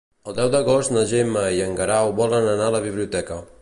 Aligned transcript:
El 0.29 0.35
deu 0.37 0.47
d'agost 0.55 0.93
na 0.95 1.03
Gemma 1.13 1.45
i 1.59 1.63
en 1.69 1.79
Guerau 1.83 2.17
volen 2.25 2.53
anar 2.57 2.71
a 2.73 2.77
la 2.79 2.85
biblioteca. 2.91 3.45